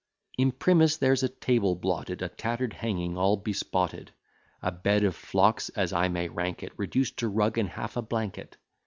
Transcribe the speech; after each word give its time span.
Imprimis, 0.39 0.97
there's 0.97 1.21
a 1.21 1.29
table 1.29 1.75
blotted, 1.75 2.23
A 2.23 2.27
tatter'd 2.27 2.73
hanging 2.73 3.15
all 3.19 3.37
bespotted. 3.37 4.07
A 4.63 4.71
bed 4.71 5.03
of 5.03 5.15
flocks, 5.15 5.69
as 5.69 5.93
I 5.93 6.07
may 6.07 6.27
rank 6.27 6.63
it, 6.63 6.71
Reduced 6.75 7.17
to 7.17 7.27
rug 7.27 7.59
and 7.59 7.69
half 7.69 7.95
a 7.97 8.01
blanket. 8.01 8.57